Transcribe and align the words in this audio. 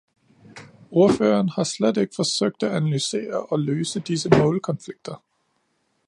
Ordføreren 0.91 1.49
har 1.49 1.63
slet 1.63 1.97
ikke 1.97 2.15
forsøgt 2.15 2.63
at 2.63 2.71
analysere 2.71 3.45
og 3.45 3.59
løse 3.59 3.99
disse 3.99 4.29
målkonflikter. 4.37 5.21